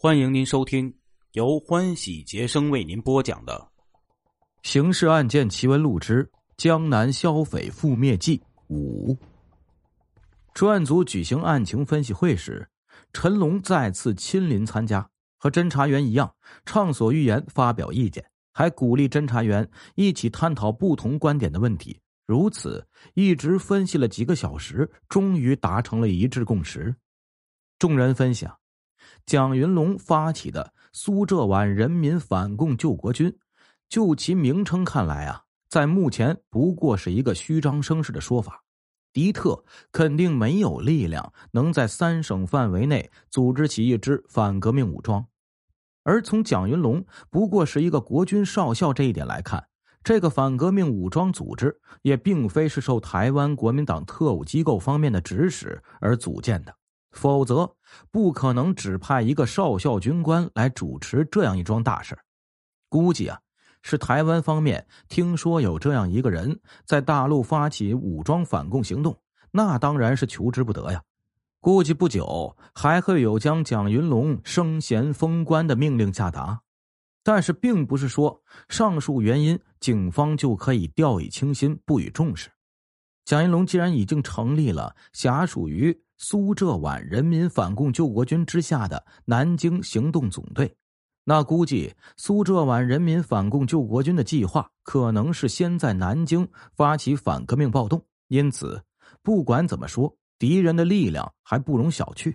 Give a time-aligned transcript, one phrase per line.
[0.00, 0.94] 欢迎您收听
[1.32, 3.68] 由欢喜杰生为您播讲的
[4.68, 9.12] 《刑事案件奇闻录之江南消匪覆灭记五》。
[10.54, 12.68] 专案组举行案情分析会时，
[13.12, 15.04] 陈龙再次亲临参加，
[15.36, 16.32] 和侦查员一样，
[16.64, 21.98] 畅所欲言，发表意见，还鼓励侦查员一起探讨不同观点的问题。
[22.24, 26.94] 如此一直分析了几个小时，终于达成了一致共识。
[27.80, 28.57] 众人分享。
[29.28, 33.36] 蒋云龙发起的苏浙皖人民反共救国军，
[33.86, 38.64] 就其名称看来啊，在目前不过是一个虚张声势的说法。
[39.12, 45.26] 敌特肯定没有力量能在三省范围内组织起一支反革命武装，
[46.04, 49.68] 而从蒋云龙不过是一个国军少校这一点来看，
[50.02, 56.74] 这个反革命武装组织也并非是受台湾国民党特务机构方面的指使而组建的。
[57.10, 57.74] 否则，
[58.10, 62.16] 不可能只派一个少校军官来主持这样一桩大事
[62.88, 63.38] 估计啊，
[63.82, 69.18] 是台湾方面听说有这样一个人在大陆发起武装反共行动，
[69.50, 71.02] 那当然是求之不得呀。
[71.60, 76.60] 估计不久还会有将蒋云龙升衔封官的命令下达。
[77.24, 82.48] 但是，并不是说上述原因，警方就可以掉以轻心，不予重视。
[83.24, 86.00] 蒋云龙既然已经成立了，辖属于。
[86.20, 90.74] 苏浙皖人民反共救国军之下的南京行动总队，
[91.22, 98.04] 那估计苏浙皖人民反共救国军的计划可能是先在南京发起反革命暴动。
[98.26, 98.82] 因此，
[99.22, 102.34] 不管怎么说，敌人的力量还不容小觑。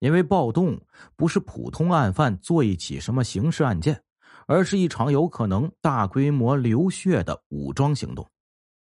[0.00, 0.80] 因为暴动
[1.14, 4.02] 不是普通案犯做一起什么刑事案件，
[4.46, 8.26] 而是一场有可能大规模流血的武装行动。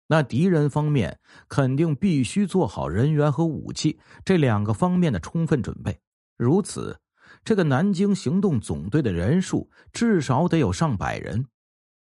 [0.08, 1.20] 那敌人方面
[1.50, 6.00] 肯定必须做好人员和武器这两个方面的充分准备。
[6.38, 7.00] 如此，
[7.44, 11.46] 这个南京行动总队的人数至少得有上百人，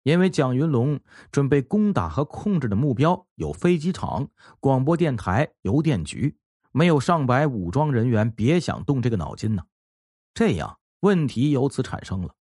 [0.05, 6.39] 因为蒋云龙准备攻打和控制的目标有飞机场、广播电台、邮电局，
[6.73, 9.65] 没有上百武装人员，别想动这个脑筋呢。
[10.33, 12.35] 这样问题由此产生了：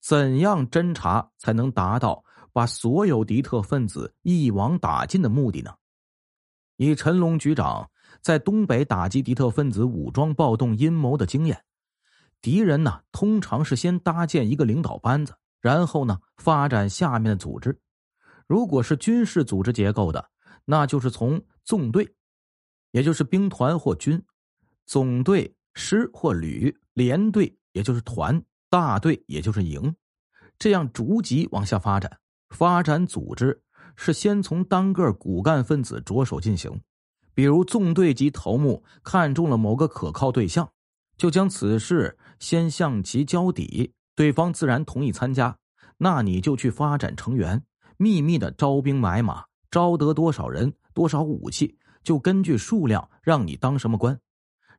[0.00, 2.24] 怎样侦查才能达到？
[2.52, 5.74] 把所有敌特分子一网打尽的目的呢？
[6.76, 7.90] 以陈龙局长
[8.22, 11.64] 在东北打击敌特分子武装暴动阴谋的经验，
[12.40, 17.78] 敌人呢通常是先搭建一个领导班子，然后呢发展下面的组织。
[18.46, 20.30] 如果是军事组织结构的，
[20.64, 22.14] 那就是从纵队，
[22.92, 24.24] 也就是兵团或军，
[24.86, 29.94] 总队、师或旅、连队，也就是团、大队，也就是营，
[30.58, 32.18] 这样逐级往下发展。
[32.50, 33.60] 发展组织
[33.96, 36.80] 是先从单个骨干分子着手进行，
[37.34, 40.68] 比如纵队级头目看中了某个可靠对象，
[41.16, 45.56] 就将此事先向其交底，对方自然同意参加。
[45.96, 47.60] 那你就去发展成员，
[47.96, 54.16] 秘密的招兵买马，招得多少人、多少武器，就根据数量让你当什么官，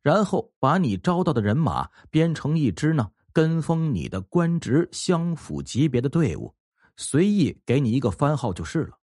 [0.01, 6.53] 然后把你招到的人马编成一支呢，跟风你的官职相符级别的队伍。
[7.01, 8.97] 随意给你一个番号就是了。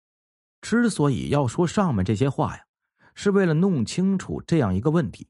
[0.60, 2.65] 之所以要说上面这些话呀，
[3.15, 5.28] 是为了弄清楚这样一个问题：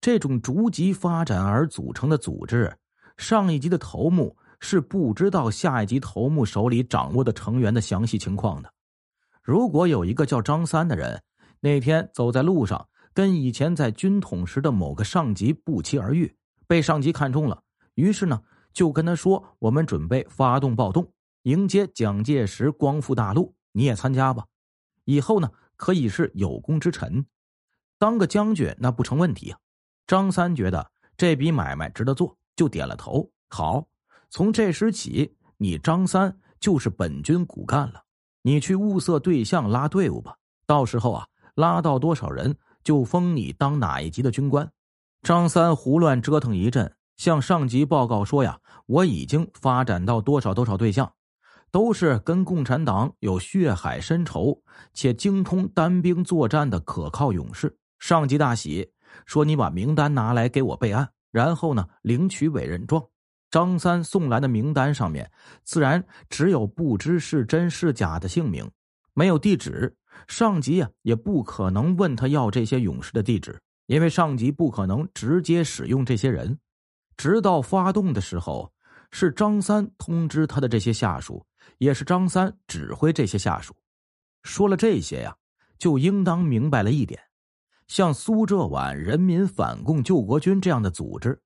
[0.00, 2.74] 这种逐级发展而组成的组织，
[3.18, 8.72] 上一级的头目是不知道下一级头目手里掌握的成员的详细情况的。
[9.42, 11.22] 如果有一个叫张三的人，
[11.60, 16.34] 那天走在路上，跟以前在军统时的某个上级不期而遇，
[16.66, 17.62] 被上级看中了，
[17.92, 18.40] 于是呢，
[18.72, 21.06] 就跟他说：“我们准备发动暴动。”
[21.48, 24.44] 迎接蒋介石光复大陆，你也参加吧。
[25.06, 27.24] 以后呢，可以是有功之臣，
[27.98, 29.58] 当个将军那不成问题啊。
[30.06, 33.30] 张三觉得这笔买卖值得做，就点了头。
[33.48, 33.88] 好，
[34.28, 38.02] 从这时起，你张三就是本军骨干了。
[38.42, 40.36] 你去物色对象，拉队伍吧。
[40.66, 42.54] 到时候啊，拉到多少人，
[42.84, 44.70] 就封你当哪一级的军官。
[45.22, 51.10] 张三胡乱折腾一阵，向上级报告说呀：“我已经发展到多少多少对象。”
[51.70, 54.62] 都是跟共产党有血海深仇
[54.92, 57.76] 且精通单兵作战的可靠勇士。
[57.98, 58.90] 上级大喜，
[59.26, 63.04] 说：“你把名单拿来给我备案，然后呢领取委任状。”
[63.50, 65.30] 张三送来的名单上面，
[65.64, 68.70] 自然只有不知是真是假的姓名，
[69.14, 69.96] 没有地址。
[70.26, 76.58] 上级呀也不可能问他要这些勇士的地址，因为上级不可能直接使用这些人。
[77.16, 78.70] 直到发动的时候，
[79.10, 81.44] 是张三通知他的这些下属。
[81.76, 83.76] 也是张三指挥这些下属。
[84.42, 85.36] 说了这些呀，
[85.78, 87.20] 就应当明白了一点：
[87.86, 91.40] 像苏浙皖人民反共救国军这样的组织，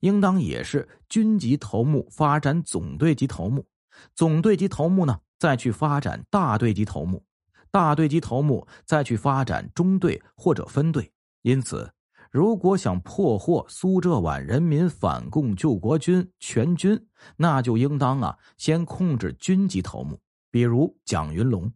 [0.00, 3.66] 应当也是军级头目发展总队级头目，
[4.14, 7.24] 总队级头目呢再去发展大队级头目，
[7.70, 11.12] 大队级头目再去发展中队或者分队。
[11.42, 11.92] 因此，
[12.30, 20.20] 如果想破获苏浙皖人民反共救国军全军，那就应当啊先控制军级头目，
[20.50, 21.72] 比如蒋云龙。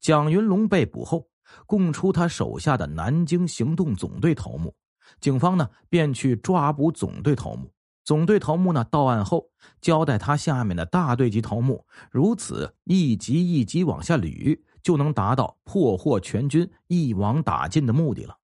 [0.00, 1.28] 蒋云龙被捕后，
[1.66, 4.74] 供出他手下的南京行动总队头目。
[5.20, 7.72] 警方呢，便去抓捕总队头目。
[8.04, 9.48] 总队头目呢，到案后
[9.80, 18.36] 交代他下面的大队级头目，如此一级一级往下捋，就能达到破获全军、一网打尽的目的了。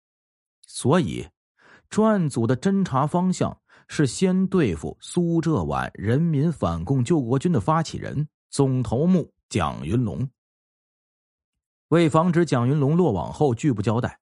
[0.75, 1.25] 所以，
[1.89, 3.57] 专案组的侦查方向
[3.87, 10.29] 是先对付苏浙皖人民反共救国军的发起人总头目蒋云龙。
[11.91, 14.19] 为防止蒋云龙落网后拒不交代，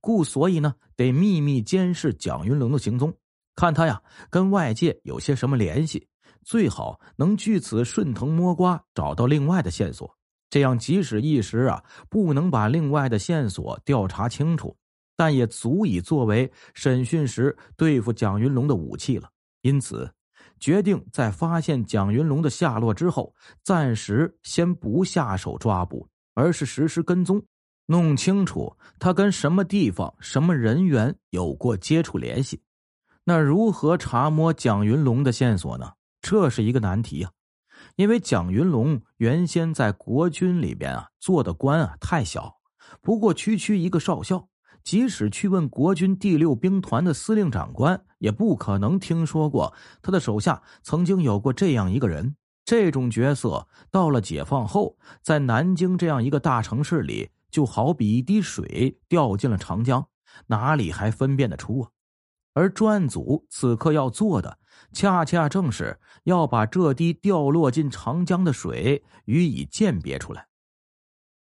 [0.00, 3.16] 故所以呢，得秘密监视蒋云龙的行踪，
[3.54, 6.08] 看他呀跟外界有些什么联系，
[6.42, 10.12] 最好能据此顺藤摸瓜找到另外的线索。
[10.50, 14.76] 这样，即使一时啊不能把另外的线索调查清楚，
[15.16, 19.28] 但也足以作为审讯时对付蒋云龙的武器了。
[19.62, 20.12] 因此，
[20.58, 26.08] 决定在发现蒋云龙的下落之后，暂时先不下手抓捕。
[26.36, 27.40] 而是实施跟踪，
[27.86, 32.60] 弄清楚他跟什么地方、什么人员有过接触联系。
[33.22, 35.92] 那如何查摸蒋云龙的线索呢？
[36.20, 37.30] 这是一个难题啊！
[37.94, 42.52] 因为蒋云龙原先在国军里边啊做的官啊太小，
[43.00, 44.48] 不过区区一个少校，
[44.84, 52.36] 即使去问国军第六兵团的司令长官，也不可能听说过他的手下曾经有过这样一个人。
[52.66, 60.06] 这种角色到了解放后，在南京这样一个大城市里，就好比一滴水掉进了长江，
[60.46, 61.90] 哪里还分辨得出啊？
[62.52, 64.58] 而专案组此刻要做的，
[64.92, 70.46] 恰恰正是要把这滴掉落进长江的水予以鉴别出来。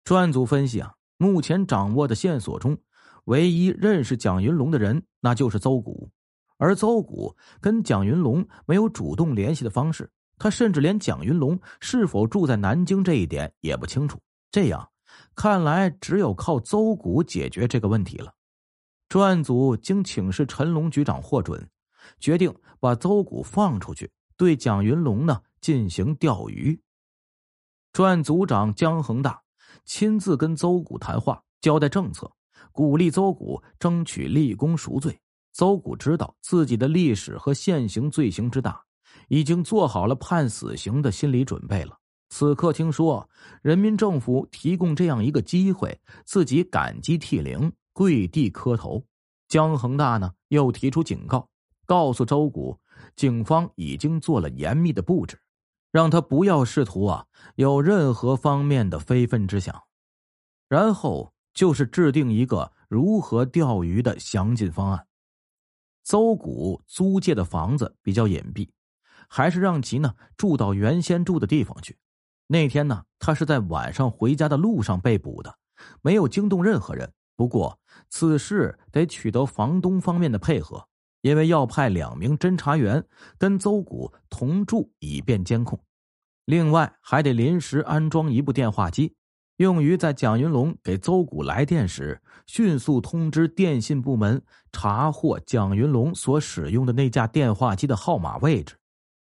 [0.04, 2.78] 专案组分析啊，目前掌握的线索中，
[3.30, 6.10] 唯一认识蒋云龙的人，那就是邹谷，
[6.58, 10.10] 而邹谷跟蒋云龙没有主动联系的方式。
[10.40, 14.20] 他甚至连蒋云龙是否住在南京这一点也不清楚。
[14.50, 14.90] 这样
[15.36, 18.34] 看来，只有靠邹谷解决这个问题了。
[19.08, 21.70] 专案组经请示陈龙局长获准，
[22.20, 26.82] 决定把邹谷放出去，对蒋云龙呢进行钓鱼。
[27.94, 29.40] 专案组长姜恒大
[29.86, 32.32] 亲自跟邹谷谈话，交代政策，
[32.80, 35.20] 鼓励邹谷争取立功赎罪。
[35.52, 38.82] 邹谷知道自己的历史和现行罪行之大。
[39.28, 41.98] 已经做好了判死刑的心理准备了。
[42.30, 43.30] 此刻听说
[43.62, 49.04] 人民政府提供这样一个机会，自己感激涕零，跪地磕头。
[49.50, 51.50] 江恒大呢又提出警告，
[51.86, 52.80] 告诉周谷，
[53.18, 55.38] 警方已经做了严密的布置，
[55.92, 59.84] 让他不要试图啊有任何方面的非分之想。
[60.70, 65.08] 然后就是制定一个如何钓鱼的详尽方案。
[66.06, 68.70] 邹谷租借的房子比较隐蔽。
[69.28, 71.98] 还是让其呢住到原先住的地方去。
[72.48, 75.54] 那天呢，他是在晚上回家的路上被捕的，
[76.02, 77.12] 没有惊动任何人。
[77.36, 77.78] 不过
[78.08, 80.88] 此事得取得房东方面的配合，
[81.20, 83.06] 因为要派两名侦查员
[83.38, 85.78] 跟邹谷同住，以便监控。
[86.46, 89.14] 另外还得临时安装一部电话机，
[89.60, 98.78] 用于在蒋云龙给邹谷来电时，迅速通知电信部门查获蒋云龙所使用的那架电话机的号码位置。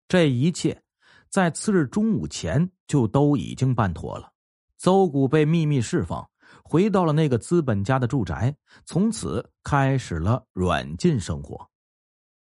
[0.08, 0.80] 这一切，
[1.28, 4.32] 在次日中午前就都已经办妥了。
[4.78, 6.30] 邹谷被秘密释放，
[6.64, 11.68] 回到了那个资本家的住宅，从此开始了软禁生活。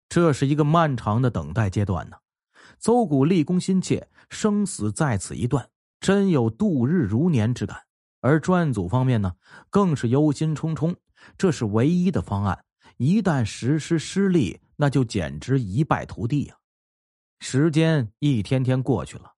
[0.10, 2.18] 这是一个漫长的等待阶段呢。
[2.78, 5.70] 邹谷立功心切，生死在此一段，
[6.02, 7.85] 真有度日如年之感。
[8.26, 9.32] 而专案组方面呢，
[9.70, 10.96] 更是忧心忡忡。
[11.38, 12.66] 这是唯一的方案，
[12.98, 16.56] 一旦实施失利，那就简直一败涂地呀。
[17.40, 19.32] 时间一天天过去了，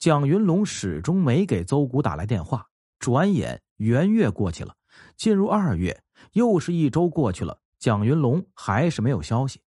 [0.00, 2.66] 蒋云龙始终没给邹谷打来电话。
[2.98, 4.74] 转眼元月过去了，
[5.16, 6.02] 进入二月，
[6.32, 9.60] 又是一周过去了，蒋云龙还是没有消息。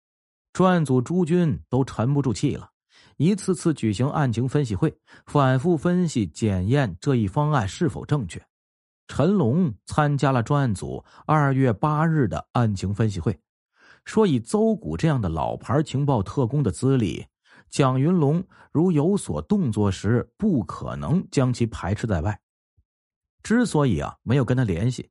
[0.52, 2.72] 专案组诸军都沉不住气了，
[3.18, 4.98] 一次次举行案情分析会，
[5.28, 8.42] 反复分析检验这一方案是否正确。
[9.08, 13.40] 陈龙参加了专案组二月八日的案情分析会，
[14.04, 17.26] 说以邹谷这样的老牌情报特工的资历。
[17.70, 22.40] 蒋云龙如有所动作时，不可能将其排斥在外。
[23.44, 25.10] 之所以啊没有跟他联系，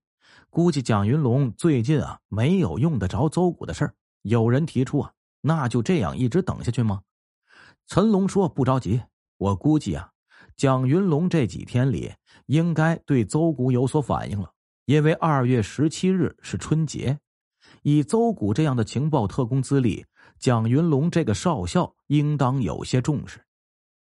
[0.51, 3.95] 估计蒋云龙最近啊没有用得着邹谷的事儿。
[4.23, 7.03] 有人提出啊，那就这样一直等下去吗？
[7.87, 9.03] 陈龙说：“不着急，
[9.37, 10.11] 我估计啊，
[10.57, 12.15] 蒋云龙这几天里
[12.47, 14.51] 应该对邹谷有所反应了，
[14.87, 17.19] 因为二月十七日是春节，
[17.83, 20.07] 以邹谷这样的情报特工资历，
[20.39, 23.45] 蒋云龙这个少校应当有些重视，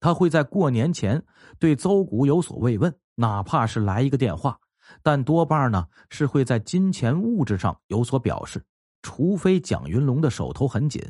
[0.00, 1.22] 他会在过年前
[1.58, 4.58] 对邹谷有所慰问，哪怕是来一个电话。”
[5.02, 8.64] 但多半呢是会在金钱物质上有所表示，
[9.02, 11.02] 除非蒋云龙的手头很紧。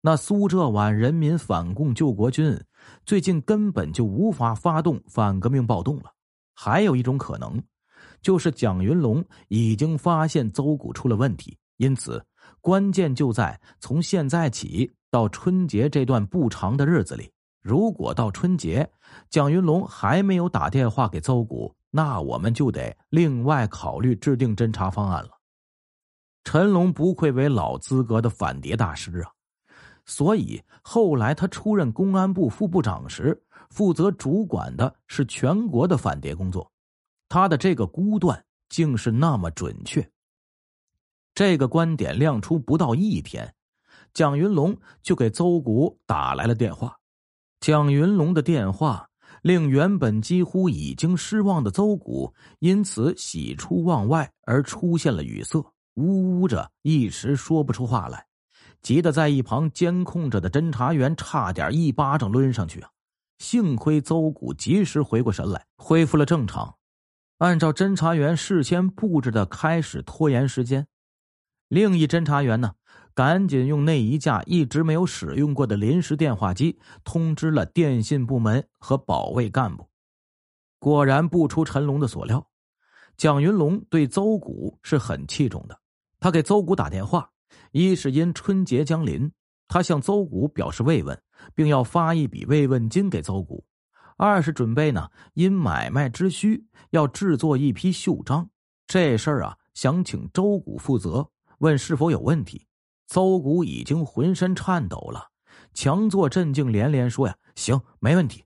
[0.00, 2.58] 那苏浙皖人民反共救国军
[3.04, 6.12] 最近根本就无法发动反革命暴动了。
[6.54, 7.62] 还有一种可能，
[8.22, 12.24] 就是蒋云龙已经发现邹谷出了问题，因此
[12.60, 17.30] 关键就在从现在起到春节这段不长的日子里。
[17.60, 18.88] 如果到春节，
[19.28, 21.74] 蒋云龙还没有打电话给邹谷。
[21.90, 25.30] 那我们就得另外考虑制定侦查方案了。
[26.44, 29.30] 陈龙不愧为老资格的反谍大师啊，
[30.08, 36.68] 所以后来他出任公安部副部长时，负责主管的是全国的反谍工作。
[37.28, 40.10] 他的这个估断竟是那么准确。
[41.32, 43.54] 这个观点亮出不到一天，
[44.12, 46.96] 蒋云龙就给邹谷打来了电话。
[47.60, 49.04] 蒋云龙的电话。
[49.42, 58.26] 令原本几乎已经失望的邹谷因此喜出望外，而出现了语塞，呜呜着，一时说不出话来，
[58.82, 62.90] 急得在一旁监控着的侦查员差点一巴掌抡上去啊！
[63.38, 66.76] 幸亏邹谷及时回过神来，恢复了正常，
[67.38, 70.86] 按照侦查员事先布置的开始拖延时间。
[71.68, 72.74] 另一侦查员呢？
[73.14, 79.88] 赶紧用那一架一直没有使用过的临时电话机通知了电信部门和保卫干部。
[80.78, 82.48] 果然不出陈龙的所料，
[83.16, 85.80] 蒋云龙对邹谷是很器重的。
[86.20, 87.28] 他给邹谷打电话，
[87.72, 89.30] 一是因春节将临，
[89.66, 91.20] 他向邹谷表示慰问，
[91.54, 93.64] 并要发一笔慰问金给邹谷；
[94.16, 98.48] 二是准备呢因买卖之需要制作一批袖章，
[98.86, 102.66] 这事儿啊想请周谷负责，问是否有问题。
[103.06, 105.28] 邹谷已经浑身颤抖了，
[105.72, 108.44] 强作镇静，连连说：“呀，行，没问题。”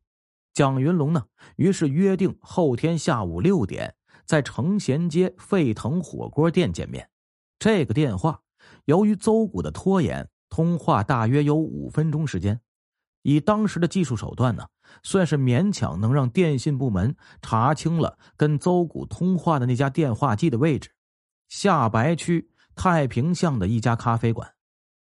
[0.55, 1.25] 蒋云龙呢，
[1.57, 3.95] 于是约定后天下午六点
[4.27, 7.09] 在成贤街沸腾火锅店见面。
[7.59, 8.41] 这个电话
[8.85, 12.61] 由于邹谷的拖延，通话大约有五分钟时间。
[13.23, 14.67] 以当时的技术手段呢，
[15.03, 20.91] 算是勉强能让电信部门查清了跟邹谷通话的那家电话机的位置——
[21.49, 22.49] 下白区。
[22.75, 24.51] 太平巷的一家咖啡馆，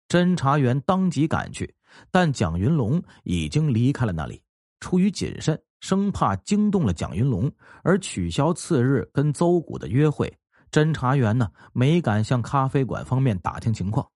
[0.09, 1.75] 侦查员当即赶去，
[2.13, 4.41] 但蒋云龙已经离开了那里。
[4.79, 7.51] 出于谨慎，生怕惊动了蒋云龙
[7.83, 10.33] 而取消次日跟邹谷的约会，
[10.77, 14.07] 侦查员呢没敢向咖啡馆方面打听情况。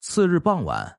[0.00, 0.98] 次日傍晚，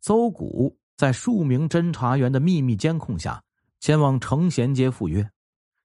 [0.00, 3.42] 邹谷在数名侦查员的秘密监控下
[3.80, 5.28] 前往成贤街赴约。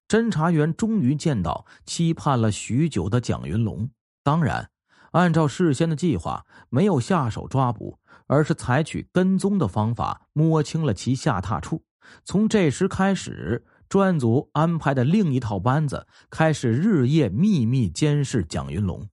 [0.08, 3.90] 侦查员终于见到期盼了许久的蒋云龙，
[4.22, 4.70] 当然。
[5.10, 7.98] 按照事先的计划，没有下手抓捕，
[8.28, 11.84] 而是采取跟踪的方法摸清了其下榻处。
[12.24, 19.08] 从这时开始，专案组安排的另一套班子开始日夜秘密监视蒋云龙。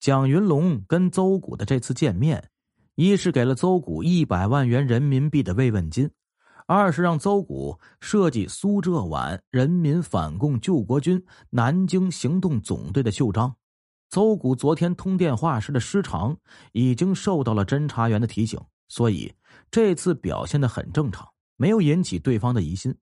[0.00, 2.50] 蒋云龙跟邹谷的这次见面，
[2.94, 6.10] 一是给了邹谷一百万元人民币的慰问金，
[6.66, 13.54] 二是让邹谷设计苏浙皖人民反共救国军南京行动总队的袖章。
[14.08, 16.36] 邹谷昨天通电话时的失常，
[16.72, 19.34] 已经受到了侦查员的提醒，所以
[19.70, 22.94] 这次表现的很正常，没有引起对方的疑心。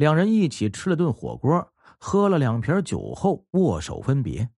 [0.00, 4.48] 两人一起吃了顿火锅，喝了两瓶酒后握手分别。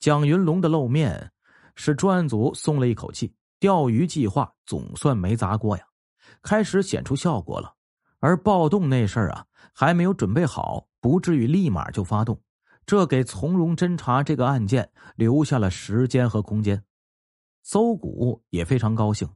[0.00, 1.30] 蒋云龙的露面，
[1.76, 5.84] 使专案组松了一口气，钓鱼计划总算没砸锅呀，
[6.42, 7.72] 开始显出效果了。
[8.18, 12.42] 而暴动那事儿啊，还没有准备好，不至于立马就发动。
[12.84, 16.82] 这给从容侦查这个案件留下了时间和空间。
[17.62, 19.28] 邹谷也非常高兴，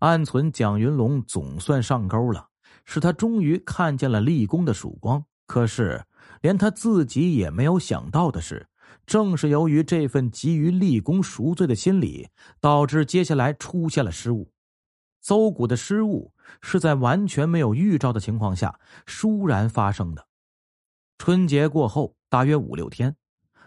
[0.00, 2.50] 暗存蒋云龙总算上钩了，
[2.84, 5.24] 使他终于看见了立功的曙光。
[5.46, 6.04] 可是，
[6.40, 8.68] 连他自己也没有想到的是，
[9.06, 12.28] 正是由于这份急于立功赎罪的心理，
[12.60, 14.52] 导致接下来出现了失误。
[15.20, 20.26] 邹谷的失误是在完全没有预兆的情况下倏然发生的。
[21.18, 22.14] 春节过后。
[22.32, 23.14] 大约五六天，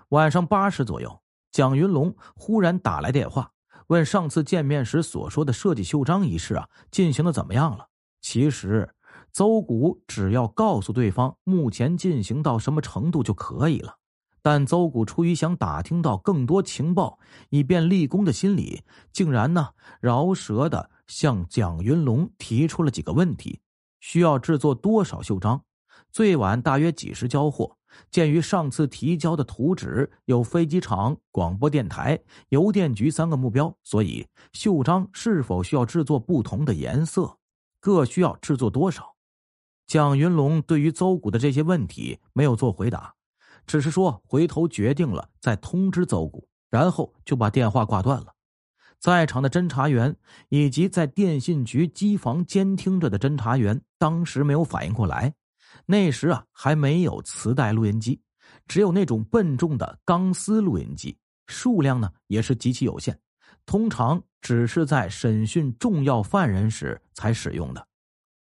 [0.10, 3.52] 晚上八时左右，蒋云龙忽然打来电话，
[3.90, 7.88] 问上次见面时所说的设计袖章一事啊，进行的怎么样了？
[8.22, 8.95] 其实，
[9.36, 13.98] 邹谷只要告诉对方目前进行到什么程度就可以了。
[14.42, 23.60] 但邹谷出于想打听到更多情报，以便立功的心理，竟然呢饶舌的向蒋云龙提出了几个问题：
[24.00, 25.62] 需要制作多少袖章？
[26.14, 27.76] 最晚大约几时交货？
[28.10, 37.38] 鉴于上次提交的图纸有飞机场、广播电台、邮电局三个目标，所以袖章是否需要制作不同的颜色？
[37.82, 39.15] 各需要制作多少？
[39.88, 43.14] 蒋云龙对于邹谷的这些问题没有做回答，
[43.68, 48.34] 只是说回头决定了再通知邹谷，然后就把电话挂断了。
[49.00, 50.16] 在场的侦查员
[50.50, 55.32] 以及在电信局机房监听着的侦查员，当时没有反应过来。
[55.86, 58.20] 那时啊，还没有磁带录音机，
[58.68, 61.16] 只有那种笨重的钢丝录音机，
[61.46, 63.16] 数量呢也是极其有限，
[63.68, 67.88] 通常只是在审讯重要犯人时才使用的。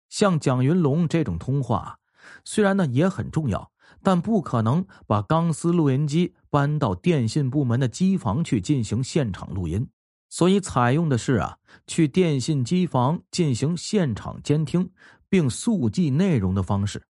[0.08, 1.98] 像蒋云龙这种通话，
[2.44, 3.70] 虽然呢也很重要，
[4.02, 9.88] 但不可能把钢丝录音机搬到电信部门的机房去进行现场录音，
[10.28, 14.90] 所以采用的是啊，去电信机房进行现场监听
[15.28, 17.06] 并速记内容的方式。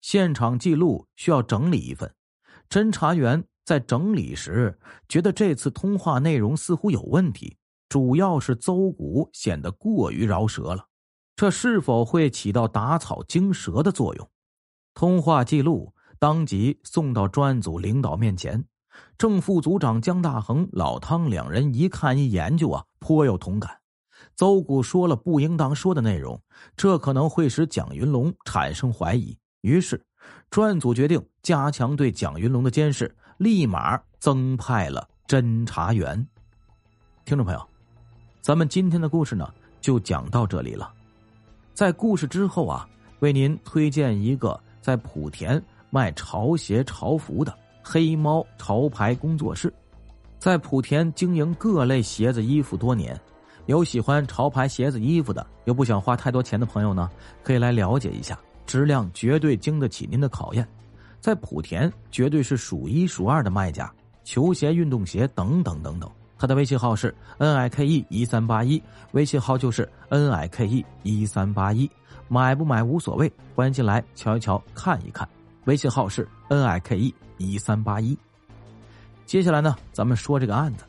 [0.00, 2.14] 现场记录需要整理一份，
[2.68, 7.56] 侦查员在整理时觉得这次通话内容似乎有问题，
[7.88, 10.86] 主要是邹谷显得过于饶舌了，
[11.36, 14.30] 这是否会起到打草惊蛇的作用？
[14.94, 18.64] 通话记录当即送到专案组领导面前，
[19.18, 23.76] 正副组长江大恒、老汤两人一看一研究啊，颇有同感。
[24.36, 26.40] 邹谷说了不应当说的内容，
[26.76, 29.36] 这可能会使蒋云龙产生怀疑。
[29.62, 30.00] 于是，
[30.50, 36.24] 专案组决定加强对蒋云龙的监视，立马增派了侦查员。
[37.24, 37.68] 听众朋友，
[38.40, 40.93] 咱们今天的故事呢，就讲到这里了。
[41.74, 42.88] 在故事之后啊，
[43.18, 47.52] 为您推荐一个在莆田卖潮鞋潮服的
[47.82, 49.74] 黑猫潮牌工作室，
[50.38, 53.20] 在莆田经营各类鞋子衣服多年，
[53.66, 57.10] 有喜欢潮牌鞋子衣服的，又不想花太多钱的朋友呢，
[57.42, 58.38] 可以来了解一下。
[58.66, 60.66] 质量绝对经得起您的考验，
[61.20, 66.08] 在莆田绝对是数一数二的卖家，球鞋、运动鞋等等等等。
[66.44, 71.90] 他的微信号是 n i k e 一三八一，微信号就是 n i k e 一三八一。
[72.28, 75.26] 买不买无所谓，欢迎进来瞧一瞧、看一看。
[75.64, 78.14] 微信号是 n i k e 一三八一。
[79.24, 80.84] 接下来呢，咱们说这个案子。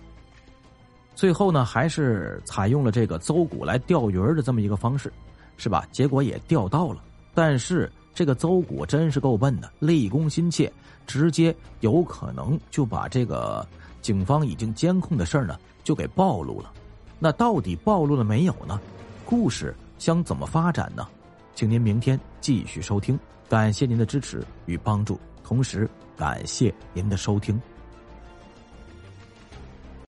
[1.15, 5.09] 最后呢，还是采用了这个邹谷来钓鱼的这么一个方式，
[5.55, 5.87] 是吧？
[5.89, 7.01] 结果也钓到了。
[7.33, 10.69] 但是这个邹谷真是够笨的，立功心切，
[11.07, 13.65] 直接有可能就把这个
[14.05, 16.71] 警方已经监控的事儿呢就给暴露了。
[17.17, 18.79] 那到底暴露了没有呢？
[19.25, 21.07] 故事将怎么发展呢？
[21.55, 23.19] 请您明天继续收听。
[23.49, 27.59] 感谢您的支持与帮助，同时感谢您的收听。